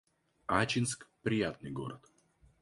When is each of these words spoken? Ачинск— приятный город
Ачинск— 0.47 1.07
приятный 1.21 1.69
город 1.69 2.01